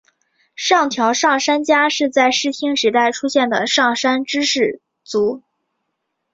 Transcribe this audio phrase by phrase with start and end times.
[0.55, 5.43] 上条上杉家是在室町时代出现的上杉氏支族。